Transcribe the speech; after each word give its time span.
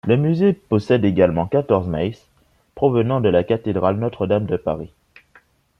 Le 0.07 0.17
musée 0.17 0.53
possède 0.53 1.05
également 1.05 1.45
quatorze 1.45 1.87
Mays 1.87 2.17
provenant 2.73 3.21
de 3.21 3.29
la 3.29 3.43
cathédrale 3.43 3.97
Notre-Dame 3.99 4.47
de 4.47 4.57
Paris. 4.57 4.89